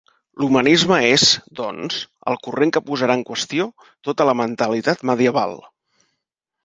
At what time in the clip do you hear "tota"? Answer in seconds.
4.09-4.27